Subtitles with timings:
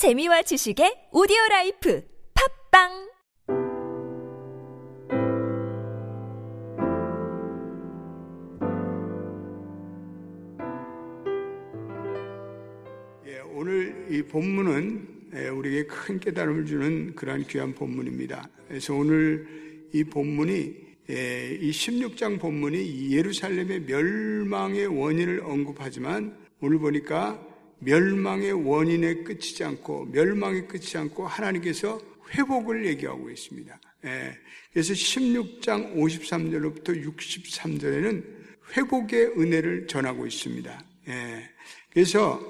[0.00, 2.88] 재미와 지식의 오디오 라이프 팟빵
[13.26, 13.42] 예,
[14.08, 18.48] 이 본문은 예, 우리에게 큰 깨달음을 주는 그러한 귀한 본문입니다.
[18.68, 19.46] 그래서 오늘
[19.92, 20.76] 이 본문이
[21.10, 27.49] 예, 이 16장 본문이 예루살렘의 멸망의 원인을 언급하지만 오늘 보니까
[27.80, 32.00] 멸망의 원인에 끝이지 않고 멸망에 끝이지 않고 하나님께서
[32.32, 33.80] 회복을 얘기하고 있습니다.
[34.04, 34.38] 예,
[34.72, 38.24] 그래서 16장 53절로부터 63절에는
[38.76, 40.84] 회복의 은혜를 전하고 있습니다.
[41.08, 41.50] 예,
[41.92, 42.40] 그래서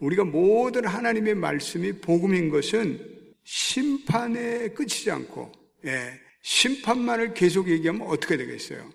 [0.00, 3.00] 우리가 모든 하나님의 말씀이 복음인 것은
[3.44, 5.52] 심판에 끝이지 않고
[5.86, 8.90] 예, 심판만을 계속 얘기하면 어떻게 되겠어요?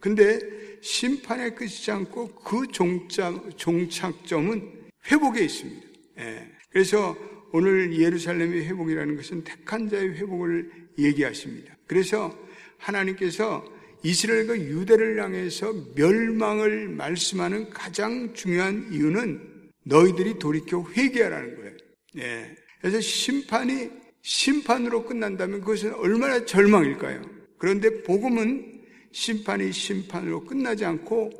[0.00, 0.38] 근데
[0.80, 4.77] 심판에 끝이지 않고 그 종착, 종착점은
[5.10, 5.86] 회복에 있습니다.
[6.20, 7.16] 예, 그래서
[7.52, 11.76] 오늘 예루살렘의 회복이라는 것은 택한 자의 회복을 얘기하십니다.
[11.86, 12.36] 그래서
[12.76, 13.64] 하나님께서
[14.04, 21.76] 이스라엘과 유대를 향해서 멸망을 말씀하는 가장 중요한 이유는 너희들이 돌이켜 회개하라는 거예요.
[22.18, 22.54] 예.
[22.80, 23.90] 그래서 심판이
[24.22, 27.22] 심판으로 끝난다면 그것은 얼마나 절망일까요?
[27.56, 31.30] 그런데 복음은 심판이 심판으로 끝나지 않고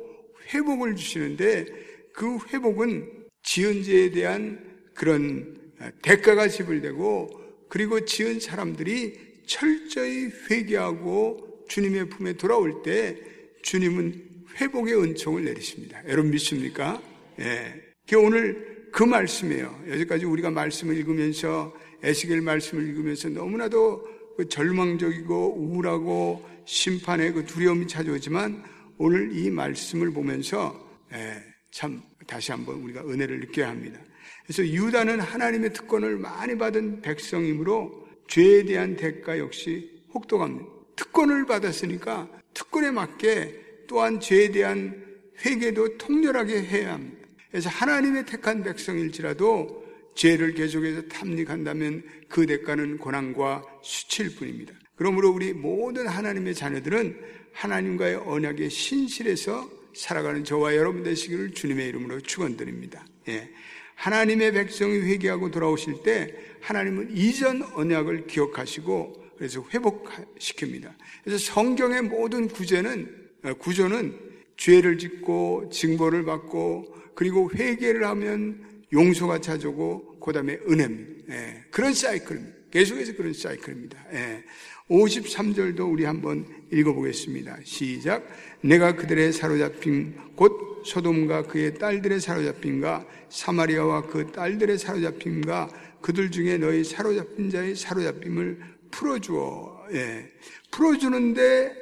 [0.53, 1.65] 회복을 주시는데
[2.13, 4.59] 그 회복은 지은 죄에 대한
[4.93, 5.57] 그런
[6.01, 7.29] 대가가 지불되고
[7.69, 13.17] 그리고 지은 사람들이 철저히 회개하고 주님의 품에 돌아올 때
[13.61, 16.01] 주님은 회복의 은총을 내리십니다.
[16.07, 17.01] 여러분 믿습니까?
[17.39, 18.15] 예.
[18.17, 19.83] 오늘 그 말씀이에요.
[19.87, 28.63] 여기까지 우리가 말씀을 읽으면서 에스겔 말씀을 읽으면서 너무나도 그 절망적이고 우울하고 심판의 그 두려움이 찾아오지만
[28.97, 33.99] 오늘 이 말씀을 보면서 예, 참 다시 한번 우리가 은혜를 느껴야 합니다.
[34.43, 40.69] 그래서 유다는 하나님의 특권을 많이 받은 백성이므로 죄에 대한 대가 역시 혹독합니다.
[40.95, 45.03] 특권을 받았으니까 특권에 맞게 또한 죄에 대한
[45.43, 47.27] 회개도 통렬하게 해야 합니다.
[47.49, 54.73] 그래서 하나님의 택한 백성일지라도 죄를 계속해서 탐닉한다면 그 대가는 고난과 수치일 뿐입니다.
[54.95, 57.19] 그러므로 우리 모든 하나님의 자녀들은
[57.53, 63.05] 하나님과의 언약에 신실해서 살아가는 저와 여러분 되시기를 주님의 이름으로 축원드립니다.
[63.27, 63.49] 예.
[63.95, 70.93] 하나님의 백성이 회개하고 돌아오실 때 하나님은 이전 언약을 기억하시고 그래서 회복시킵니다.
[71.23, 74.17] 그래서 성경의 모든 구제는 어, 구조는
[74.57, 81.33] 죄를 짓고 징벌을 받고 그리고 회개를 하면 용서가 찾아오고 그다음에 은혜입니다.
[81.33, 82.58] 예, 그런 사이클입니다.
[82.71, 83.97] 계속해서 그런 사이클입니다.
[84.13, 84.43] 예,
[84.89, 87.59] 53절도 우리 한번 읽어보겠습니다.
[87.63, 88.27] 시작.
[88.61, 95.69] 내가 그들의 사로잡힌 곧 소돔과 그의 딸들의 사로잡힌과 사마리아와 그 딸들의 사로잡힌과
[96.01, 98.59] 그들 중에 너희 사로잡힌 자의 사로잡힘을
[98.91, 99.87] 풀어주어.
[99.93, 100.29] 예.
[100.71, 101.73] 풀어주는데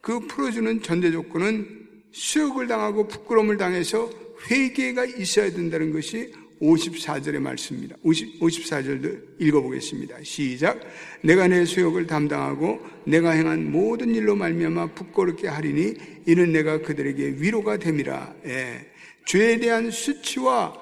[0.00, 4.10] 그 풀어주는 전제 조건은 수욕을 당하고 부끄러움을 당해서
[4.50, 7.96] 회개가 있어야 된다는 것이 54절의 말씀입니다.
[8.02, 10.16] 50, 54절도 읽어보겠습니다.
[10.22, 10.80] 시작.
[11.22, 15.94] 내가 내 수욕을 담당하고 내가 행한 모든 일로 말미암아 부끄럽게 하리니
[16.26, 18.34] 이는 내가 그들에게 위로가 됨이라.
[18.46, 18.86] 예.
[19.26, 20.72] 죄에 대한 수치와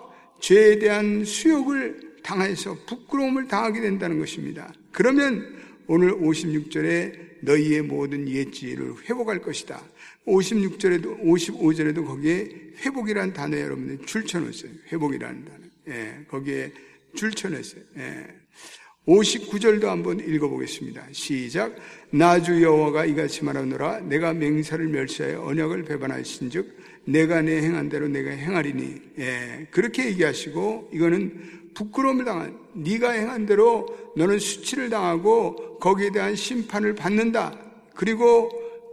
[0.41, 4.73] 죄에 대한 수욕을 당해서 부끄러움을 당하게 된다는 것입니다.
[4.93, 5.56] 그러면
[5.87, 9.83] 오늘 56절에 너희의 모든 옛지를 회복할 것이다.
[10.27, 12.49] 56절에도 55절에도 거기에
[12.85, 14.71] 회복이라는 단어 여러분들 줄쳐놓았어요.
[14.91, 15.65] 회복이라는 단어.
[15.89, 16.73] 예, 거기에
[17.15, 17.83] 줄쳐냈어요.
[17.99, 18.27] 예.
[19.07, 21.09] 59절도 한번 읽어보겠습니다.
[21.12, 21.77] 시작.
[22.11, 29.03] 나주 여호와가 이같이 말하노라 내가 맹사를 멸시하여 언약을 배반하신즉 내가 내 행한 대로 내가 행하리니
[29.19, 33.87] 예, 그렇게 얘기하시고 이거는 부끄러움을 당한 네가 행한 대로
[34.17, 37.59] 너는 수치를 당하고 거기에 대한 심판을 받는다.
[37.95, 38.51] 그리고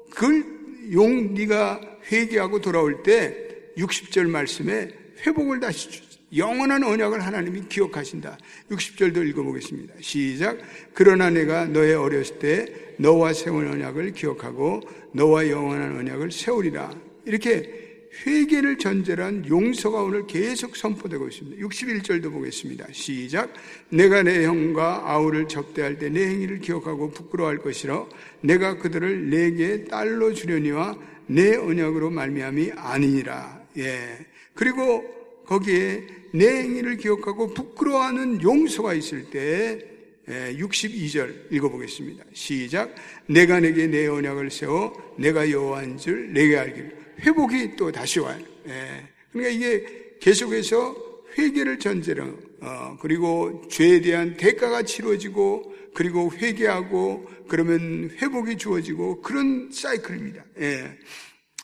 [0.09, 0.60] 그걸
[0.91, 1.81] 용 네가
[2.11, 3.35] 회개하고 돌아올 때
[3.77, 4.89] 60절 말씀에
[5.25, 8.37] 회복을 다시 주 영원한 언약을 하나님이 기억하신다.
[8.69, 9.95] 60절도 읽어보겠습니다.
[9.99, 10.57] 시작.
[10.93, 12.65] 그러나 내가 너의 어렸을 때
[12.97, 14.81] 너와 세운 언약을 기억하고
[15.13, 16.95] 너와 영원한 언약을 세우리라.
[17.25, 17.80] 이렇게
[18.25, 21.65] 회개를 전제로 한 용서가 오늘 계속 선포되고 있습니다.
[21.65, 22.87] 61절도 보겠습니다.
[22.91, 23.53] 시작.
[23.89, 28.05] 내가 내 형과 아우를 접대할 때 내 행위를 기억하고 부끄러워할 것이라
[28.41, 30.97] 내가 그들을 내게 딸로 주려니와
[31.27, 33.61] 내 언약으로 말미암이 아니니라.
[33.77, 34.17] 예.
[34.53, 35.03] 그리고
[35.45, 39.79] 거기에 내 행위를 기억하고 부끄러워하는 용서가 있을 때
[40.27, 42.23] 62절 읽어보겠습니다.
[42.33, 42.93] 시작.
[43.27, 47.00] 내가 내게 내 언약을 세워 내가 여호와인 줄 내게 알기를.
[47.21, 48.39] 회복이 또 다시 와요.
[48.67, 49.07] 예.
[49.31, 50.95] 그러니까 이게 계속해서
[51.37, 60.43] 회개를 전제로 어, 그리고 죄에 대한 대가가 치러지고 그리고 회개하고 그러면 회복이 주어지고 그런 사이클입니다.
[60.59, 60.97] 예.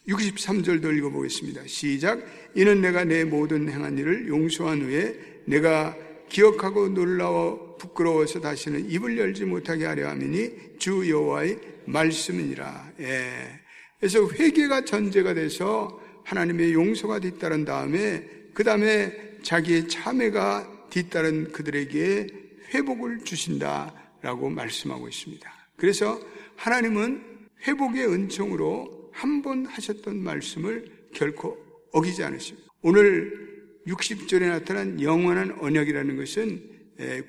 [0.07, 1.63] 63절도 읽어보겠습니다.
[1.67, 2.25] 시작.
[2.55, 5.15] 이는 내가 내 모든 행한 일을 용서한 후에
[5.45, 5.95] 내가
[6.29, 12.93] 기억하고 놀라워 부끄러워서 다시는 입을 열지 못하게 하려 함이니 주 여호와의 말씀이니라.
[13.01, 13.66] 예.
[13.99, 22.27] 그래서 회개가 전제가 돼서 하나님의 용서가 뒤따른 다음에 그 다음에 자기의 참회가 뒤따른 그들에게
[22.73, 25.51] 회복을 주신다라고 말씀하고 있습니다.
[25.75, 26.19] 그래서
[26.55, 27.23] 하나님은
[27.67, 31.57] 회복의 은총으로 한 번 하셨던 말씀을 결코
[31.91, 32.67] 어기지 않으십니다.
[32.83, 36.61] 오늘 60절에 나타난 영원한 언약이라는 것은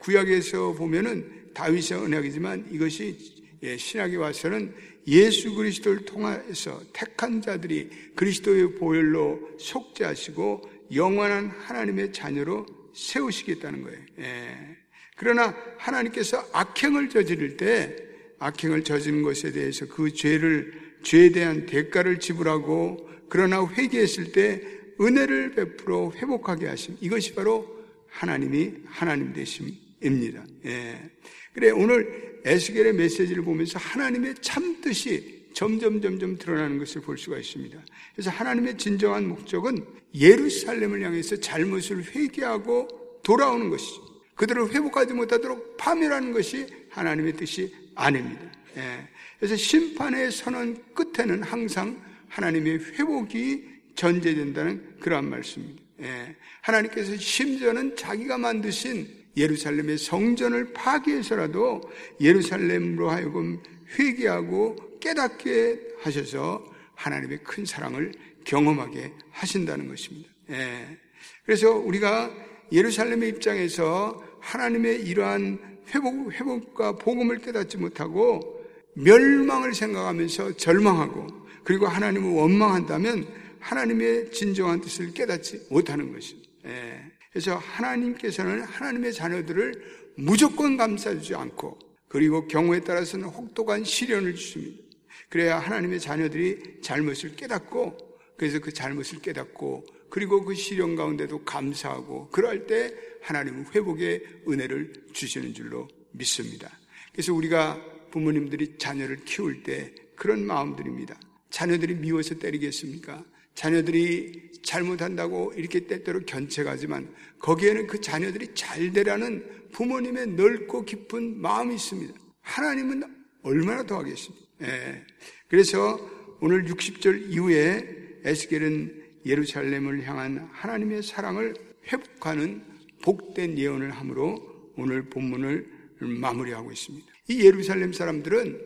[0.01, 3.17] 구약에서 보면은 다윗의 언약이지만 이것이
[3.63, 4.75] 신약에 와서는
[5.07, 13.99] 예수 그리스도를 통해서 택한 자들이 그리스도의 보혈로 속죄하시고 영원한 하나님의 자녀로 세우시겠다는 거예요.
[14.21, 14.77] 예.
[15.17, 17.97] 그러나 하나님께서 악행을 저지를 때
[18.39, 20.73] 악행을 저지른 것에 대해서 그 죄를
[21.03, 24.63] 죄에 대한 대가를 지불하고 그러나 회개했을 때
[25.01, 27.79] 은혜를 베풀어 회복하게 하심 이것이 바로
[28.09, 30.45] 하나님이 하나님 되심입니다.
[30.67, 31.11] 예.
[31.53, 37.79] 그래 오늘 에스겔의 메시지를 보면서 하나님의 참 뜻이 점점 점점 드러나는 것을 볼 수가 있습니다.
[38.15, 44.03] 그래서 하나님의 진정한 목적은 예루살렘을 향해서 잘못을 회개하고 돌아오는 것이죠.
[44.35, 48.41] 그들을 회복하지 못하도록 파멸하는 것이 하나님의 뜻이 아닙니다.
[48.77, 49.09] 예.
[49.39, 53.65] 그래서 심판의 선언 끝에는 항상 하나님의 회복이
[53.97, 55.83] 전제된다는 그러한 말씀입니다.
[56.03, 56.37] 예.
[56.61, 61.81] 하나님께서 심지어는 자기가 만드신 예루살렘의 성전을 파괴해서라도
[62.21, 63.63] 예루살렘으로 하여금
[63.99, 66.65] 회개하고 깨닫게 하셔서
[66.95, 68.13] 하나님의 큰 사랑을
[68.45, 70.31] 경험하게 하신다는 것입니다.
[70.51, 70.99] 예.
[71.45, 72.31] 그래서 우리가
[72.73, 78.59] 예루살렘의 입장에서 하나님의 이러한 회복, 회복과 복음을 깨닫지 못하고
[78.95, 81.27] 멸망을 생각하면서 절망하고
[81.65, 83.27] 그리고 하나님을 원망한다면
[83.61, 86.51] 하나님의 진정한 뜻을 깨닫지 못하는 것입니다.
[86.67, 87.18] 예.
[87.39, 94.83] 그래서 하나님께서는 하나님의 자녀들을 무조건 감싸주지 않고 그리고 경우에 따라서는 혹독한 시련을 주십니다.
[95.29, 97.97] 그래야 하나님의 자녀들이 잘못을 깨닫고
[98.37, 102.93] 그래서 그 잘못을 깨닫고 그리고 그 시련 가운데도 감사하고 그럴 때
[103.23, 106.69] 하나님은 회복의 은혜를 주시는 줄로 믿습니다.
[107.13, 107.81] 그래서 우리가
[108.11, 111.17] 부모님들이 자녀를 키울 때 그런 마음들입니다.
[111.51, 113.25] 자녀들이 미워서 때리겠습니까?
[113.59, 122.15] 자녀들이 잘못한다고 이렇게 때때로 견책하지만 거기에는 그 자녀들이 잘 되라는 부모님의 넓고 깊은 마음이 있습니다.
[122.41, 123.03] 하나님은
[123.43, 124.47] 얼마나 더 하겠습니까?
[124.63, 125.03] 예.
[125.49, 125.99] 그래서
[126.41, 131.55] 오늘 60절 이후에 에스겔은 예루살렘을 향한 하나님의 사랑을
[131.91, 132.63] 회복하는
[133.03, 135.67] 복된 예언을 함으로 오늘 본문을
[135.99, 137.07] 마무리하고 있습니다.
[137.29, 138.61] 이 예루살렘 사람들은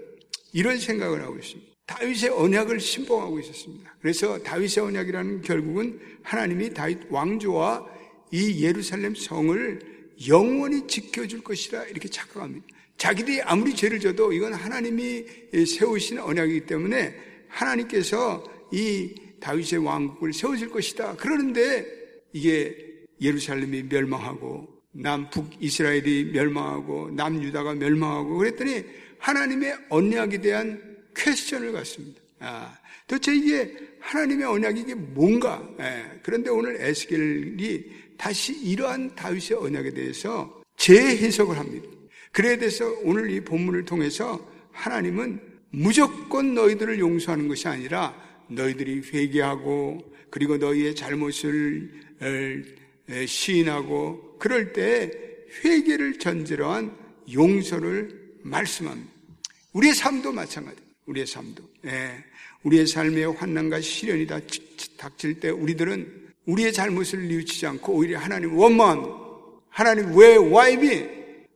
[0.53, 1.72] 이런 생각을 하고 있습니다.
[1.87, 3.95] 다윗의 언약을 신봉하고 있었습니다.
[4.01, 7.87] 그래서 다윗의 언약이라는 결국은 하나님이 다윗 왕조와
[8.31, 9.81] 이 예루살렘 성을
[10.29, 12.67] 영원히 지켜줄 것이라 이렇게 착각합니다.
[12.97, 15.25] 자기들이 아무리 죄를 져도 이건 하나님이
[15.67, 17.15] 세우신 언약이기 때문에
[17.49, 21.17] 하나님께서 이 다윗의 왕국을 세워질 것이다.
[21.17, 21.85] 그러는데
[22.33, 28.85] 이게 예루살렘이 멸망하고 남북 이스라엘이 멸망하고 남유다가 멸망하고 그랬더니
[29.19, 32.21] 하나님의 언약에 대한 퀘스천을 갖습니다.
[32.41, 32.77] 아,
[33.07, 35.67] 도대체 이게 하나님의 언약이 이게 뭔가?
[35.81, 37.85] 예, 그런데 오늘 에스겔이
[38.17, 41.89] 다시 이러한 다윗의 언약에 대해서 재해석을 합니다.
[42.33, 45.41] 그래야 돼서 오늘 이 본문을 통해서 하나님은
[45.71, 48.15] 무조건 너희들을 용서하는 것이 아니라
[48.49, 51.93] 너희들이 회개하고 그리고 너희의 잘못을
[53.27, 55.11] 시인하고 그럴 때
[55.65, 56.97] 회개를 전제로 한
[57.33, 59.11] 용서를 말씀합니다.
[59.73, 60.82] 우리의 삶도 마찬가지.
[61.07, 61.63] 우리의 삶도.
[61.87, 62.25] 예.
[62.63, 64.41] 우리의 삶에 환난과 시련이 다
[64.97, 69.21] 닥칠 때 우리들은 우리의 잘못을 뉘우치지 않고 오히려 하나님 원망
[69.69, 71.09] 하나님 왜 와이비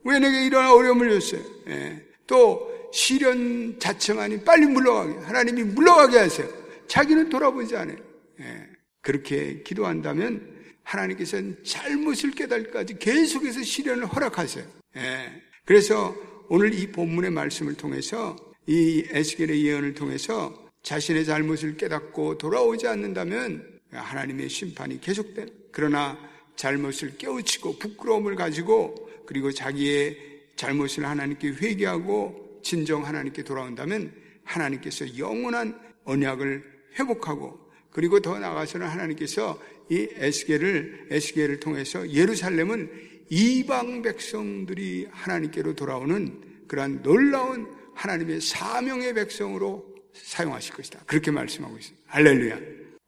[0.05, 1.43] 왜 내게 이런 어려움을 줬어요?
[1.69, 2.03] 예.
[2.27, 6.49] 또 시련 자체만이 빨리 물러가게 하나님이 물러가게 하세요.
[6.87, 7.99] 자기는 돌아보지 않아요.
[8.41, 8.67] 예.
[9.01, 14.65] 그렇게 기도한다면 하나님께서는 잘못을 깨달까지 계속해서 시련을 허락하세요.
[14.97, 15.43] 예.
[15.65, 16.15] 그래서
[16.49, 24.49] 오늘 이 본문의 말씀을 통해서 이 에스겔의 예언을 통해서 자신의 잘못을 깨닫고 돌아오지 않는다면 하나님의
[24.49, 26.19] 심판이 계속된 그러나
[26.57, 30.17] 잘못을 깨우치고 부끄러움을 가지고 그리고 자기의
[30.57, 34.13] 잘못을 하나님께 회개하고 진정 하나님께 돌아온다면
[34.45, 36.65] 하나님께서 영원한 언약을
[36.99, 42.91] 회복하고 그리고 더 나아가서는 하나님께서 이 에스겔을 에스겔을 통해서 예루살렘은
[43.29, 47.67] 이방 백성들이 하나님께로 돌아오는 그러한 놀라운
[47.97, 51.01] 하나님의 사명의 백성으로 사용하실 것이다.
[51.07, 52.05] 그렇게 말씀하고 있습니다.
[52.07, 52.59] 할렐루야.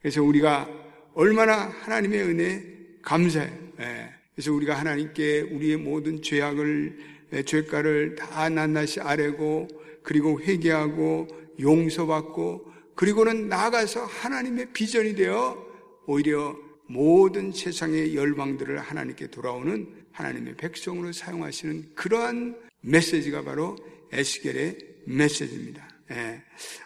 [0.00, 0.68] 그래서 우리가
[1.14, 2.62] 얼마나 하나님의 은혜
[3.02, 3.52] 감사해요.
[3.80, 4.11] 예.
[4.35, 6.99] 그래서 우리가 하나님께 우리의 모든 죄악을
[7.33, 9.68] 예, 죄가를 다 낱낱이 아뢰고
[10.02, 11.28] 그리고 회개하고
[11.61, 15.66] 용서받고 그리고는 나아가서 하나님의 비전이 되어
[16.07, 23.76] 오히려 모든 세상의 열방들을 하나님께 돌아오는 하나님의 백성으로 사용하시는 그러한 메시지가 바로
[24.12, 25.88] 에스겔의 메시지입니다.
[26.10, 26.42] 예.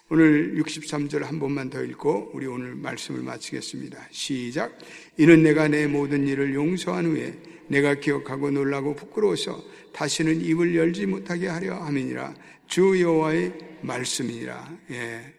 [0.08, 4.08] 오늘 63절 한 번만 더 읽고 우리 오늘 말씀을 마치겠습니다.
[4.10, 4.76] 시작.
[5.16, 7.38] 이는 내가 내 모든 일을 용서한 후에
[7.68, 12.34] 내가 기억하고 놀라고 부끄러워서 다시는 입을 열지 못하게 하려 함이니라.
[12.66, 13.52] 주 여호와의
[13.82, 14.78] 말씀이니라.
[14.90, 15.34] 예.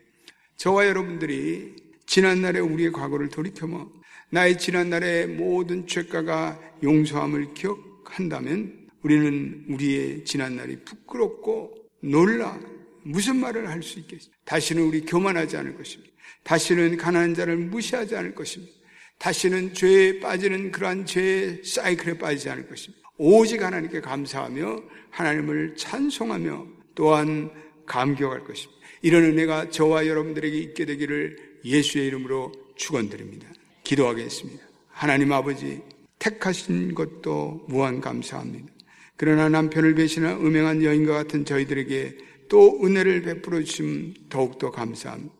[0.57, 1.75] 저와 여러분들이
[2.05, 3.89] 지난날에 우리의 과거를 돌이켜며
[4.29, 12.59] 나의 지난날의 모든 죄가가 용서함을 기억한다면 우리는 우리의 지난날이 부끄럽고 놀라
[13.03, 14.37] 무슨 말을 할 수 있겠습니까?
[14.45, 16.13] 다시는 우리 교만하지 않을 것입니다.
[16.43, 18.73] 다시는 가난한 자를 무시하지 않을 것입니다.
[19.19, 23.07] 다시는 죄에 빠지는 그러한 죄의 사이클에 빠지지 않을 것입니다.
[23.17, 27.51] 오직 하나님께 감사하며 하나님을 찬송하며 또한
[27.85, 28.81] 감격할 것입니다.
[29.01, 33.47] 이런 은혜가 저와 여러분들에게 있게 되기를 예수의 이름으로 축원드립니다.
[33.83, 34.63] 기도하겠습니다.
[34.89, 35.81] 하나님 아버지
[36.19, 38.72] 택하신 것도 무한 감사합니다.
[39.17, 42.17] 그러나 남편을 배신한 음행한 여인과 같은 저희들에게
[42.49, 45.33] 또 은혜를 베풀어 주심 더욱더 감사합니다.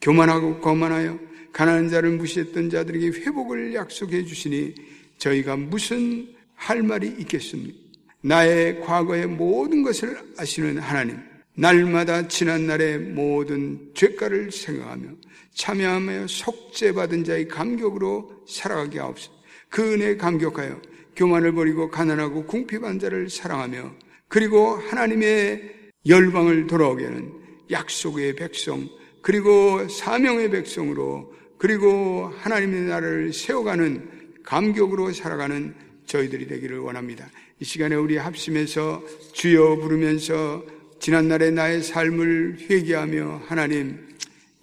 [0.00, 1.18] 교만하고 거만하여
[1.52, 4.74] 가난한 자를 무시했던 자들에게 회복을 약속해 주시니
[5.18, 7.76] 저희가 무슨 할 말이 있겠습니까?
[8.20, 11.18] 나의 과거의 모든 것을 아시는 하나님,
[11.54, 15.08] 날마다 지난 날의 모든 죄가를 생각하며
[15.54, 19.32] 참여하며 속죄받은 자의 감격으로 살아가게 하옵소서.
[19.68, 20.80] 그 은혜에 감격하여
[21.18, 23.92] 교만을 버리고 가난하고 궁핍한 자를 사랑하며
[24.28, 27.32] 그리고 하나님의 열방을 돌아오게 하는
[27.72, 28.88] 약속의 백성
[29.20, 35.74] 그리고 사명의 백성으로 그리고 하나님의 나라를 세워가는 감격으로 살아가는
[36.06, 37.28] 저희들이 되기를 원합니다.
[37.58, 40.64] 이 시간에 우리 합심해서 주여 부르면서
[41.00, 44.08] 지난날의 나의 삶을 회개하며 하나님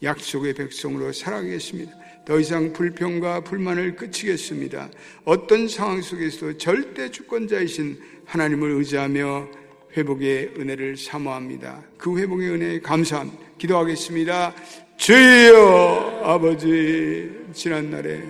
[0.01, 2.04] 약속의 백성으로 살아가겠습니다.
[2.25, 4.89] 더 이상 불평과 불만을 끝이겠습니다.
[5.25, 9.47] 어떤 상황 속에서도 절대 주권자이신 하나님을 의지하며
[9.95, 11.83] 회복의 은혜를 사모합니다.
[11.97, 13.39] 그 회복의 은혜에 감사합니다.
[13.59, 14.53] 기도하겠습니다.
[14.97, 18.23] 주여 아버지 지난 날에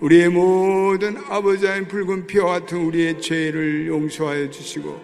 [0.00, 5.00] 우리의 모든 아버지의 붉은 피와 같은 우리의 죄를 용서하여 주시고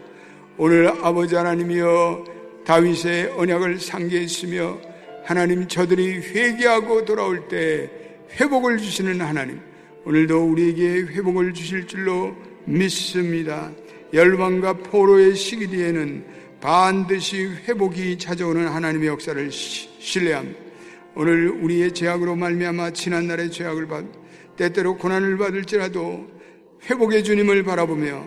[0.56, 2.25] 오늘 아버지 하나님이여
[2.64, 4.76] 다윗의 언약을 상기했으며
[5.25, 7.98] 하나님 저들이 회개하고 돌아올 때
[8.32, 9.61] 회복을 주시는 하나님
[10.04, 13.70] 오늘도 우리에게 회복을 주실 줄로 믿습니다.
[14.12, 16.25] 열방과 포로의 시기 뒤에는
[16.61, 20.58] 반드시 회복이 찾아오는 하나님의 역사를 신뢰합니다.
[21.14, 24.04] 오늘 우리의 죄악으로 말미암아 지난 날의 죄악을 받
[24.56, 26.26] 때때로 고난을 받을지라도
[26.88, 28.25] 회복의 주님을 바라보며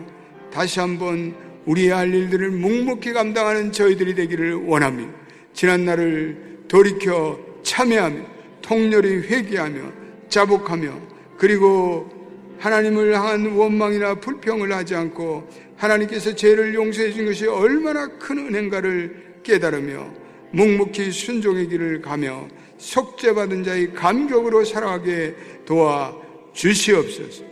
[0.52, 1.34] 다시 한번
[1.66, 5.12] 우리의 할 일들을 묵묵히 감당하는 저희들이 되기를 원합니다.
[5.52, 8.32] 지난 날을 돌이켜 참여하며
[8.62, 9.92] 통렬히 회개하며
[10.28, 11.00] 자복하며
[11.36, 12.10] 그리고
[12.58, 20.14] 하나님을 향한 원망이나 불평을 하지 않고 하나님께서 죄를 용서해 준 것이 얼마나 큰 은행가를 깨달으며
[20.52, 22.46] 묵묵히 순종의 길을 가며
[22.78, 26.16] 속죄받은 자의 감격으로 살아가게 도와
[26.52, 27.44] 주시옵소서.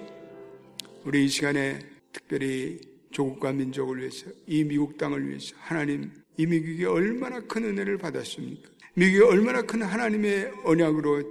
[1.05, 1.79] 우리 이 시간에
[2.12, 8.69] 특별히 조국과 민족을 위해서 이 미국 땅을 위해서 하나님 이 미국이 얼마나 큰 은혜를 받았습니까?
[9.00, 11.23] 미국이 얼마나 큰 하나님의 언약으로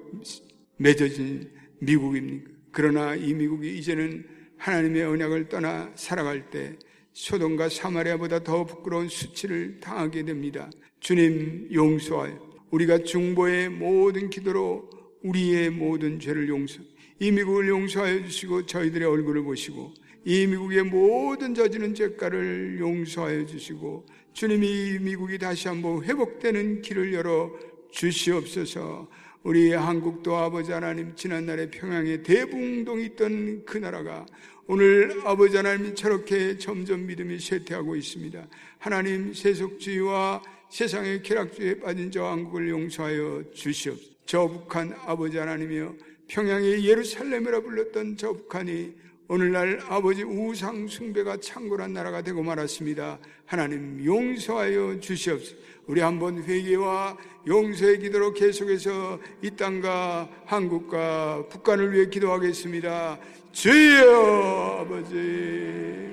[0.77, 2.49] 맺어진 미국입니까?
[2.71, 4.25] 그러나 이 미국이 이제는
[4.57, 6.79] 하나님의 언약을 떠나 살아갈 때
[7.13, 10.71] 소돔과 사마리아보다 더 부끄러운 수치를 당하게 됩니다.
[10.99, 12.39] 주님 용서하여
[12.71, 14.89] 우리가 중보의 모든 기도로
[15.21, 16.79] 우리의 모든 죄를 용서,
[17.19, 19.93] 이 미국을 용서하여 주시고 저희들의 얼굴을 보시고
[20.29, 27.51] 이 미국의 모든 저지른 죄가를 용서하여 주시고 주님이 이 미국이 다시 한번 회복되는 길을 열어
[27.89, 29.09] 주시옵소서.
[29.41, 34.23] 우리 한국도 아버지 하나님 지난날에 평양에 대붕동이 있던 그 나라가
[34.67, 38.47] 오늘 아버지 하나님이 저렇게 점점 믿음이 쇠퇴하고 있습니다.
[38.77, 44.11] 하나님 세속주의와 세상의 쾌락주의에 빠진 저 한국을 용서하여 주시옵소서.
[44.27, 45.95] 저 북한 아버지 하나님이여
[46.27, 53.19] 평양의 예루살렘이라 불렀던 저 북한이 오늘날 아버지 우상 숭배가 창궐한 나라가 되고 말았습니다.
[53.45, 55.55] 하나님 용서하여 주시옵소서.
[55.85, 63.19] 우리 한번 회개와 용서의 기도로 계속해서 이 땅과 한국과 북한을 위해 기도하겠습니다.
[63.51, 66.09] 주여 아버지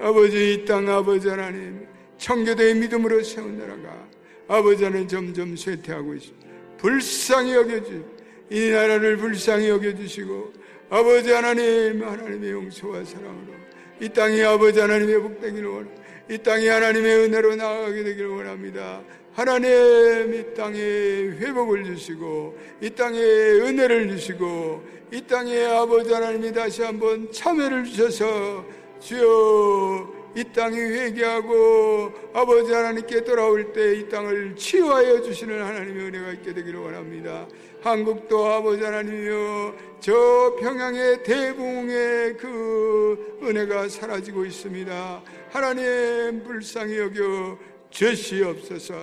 [0.00, 1.86] 아버지 이 땅 아버지 하나님
[2.18, 4.08] 청교도의 믿음으로 세운 나라가
[4.48, 8.04] 아버지 하나님 점점 쇠퇴하고 있습니다 불쌍히 여겨주
[8.50, 10.52] 이 나라를 불쌍히 여겨주시고
[10.90, 13.54] 아버지 하나님 하나님의 용서와 사랑으로
[14.00, 19.00] 이 땅이 아버지 하나님의 복되기를 원합니다 이 땅이 하나님의 은혜로 나아가게 되기를 원합니다.
[19.32, 24.80] 하나님 이 땅에 회복을 주시고 이 땅에 은혜를 주시고
[25.12, 28.64] 이 땅에 아버지 하나님이 다시 한번 참회를 주셔서
[29.00, 36.54] 주여 이 땅이 회개하고 아버지 하나님께 돌아올 때 이 땅을 치유하여 주시는 하나님의 은혜가 있게
[36.54, 37.46] 되기를 원합니다.
[37.82, 45.22] 한국도 아버지 하나님이여 저 평양의 대붕의 그 은혜가 사라지고 있습니다.
[45.50, 47.58] 하나님 불쌍히 여겨
[47.90, 48.94] 죄시옵소서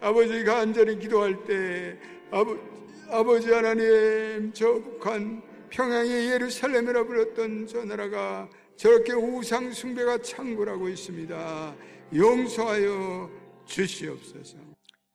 [0.00, 1.96] 아버지 간절히 기도할 때
[2.30, 2.56] 아버,
[3.10, 11.76] 아버지 하나님 저 북한 평양의 예루살렘이라 불렀던 저 나라가 저렇게 우상 숭배가 창궐하고 있습니다.
[12.14, 13.30] 용서하여
[13.64, 14.58] 주시옵소서.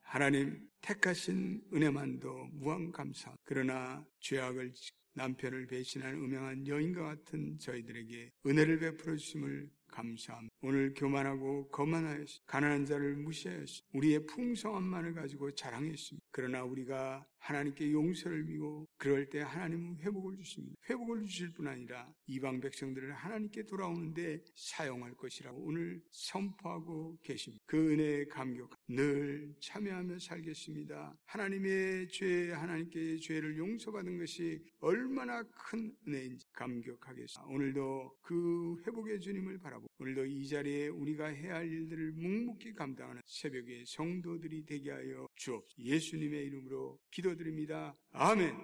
[0.02, 3.32] 하나님 택하신 은혜만도 무한 감사.
[3.44, 4.74] 그러나 죄악을
[5.14, 10.56] 남편을 배신한 음행한 여인과 같은 저희들에게 은혜를 베풀어 주심을 감사합니다.
[10.62, 12.44] 오늘 교만하고 거만하였습니다.
[12.48, 13.88] 가난한 자를 무시하였습니다.
[13.94, 16.26] 우리의 풍성함만을 가지고 자랑했습니다.
[16.32, 20.76] 그러나 우리가 하나님께 용서를 비고 그럴 때 하나님은 회복을 주십니다.
[20.90, 27.64] 회복을 주실 뿐 아니라 이방 백성들을 하나님께 돌아오는데 사용할 것이라고 오늘 선포하고 계십니다.
[27.66, 31.18] 그 은혜에 감격 늘 참여하며 살겠습니다.
[31.26, 37.52] 하나님의 죄, 하나님께 죄를 용서받은 것이 얼마나 큰 은혜인지 감격하겠습니다.
[37.52, 43.22] 오늘도 그 회복의 주님을 바라보 고 오늘도 이 자리에 우리가 해야 할 일들을 묵묵히 감당하는
[43.26, 45.82] 새벽에 성도들이 되게 하여 주옵소서.
[45.82, 47.96] 예수님의 이름으로 기도드립니다.
[48.12, 48.56] 아멘.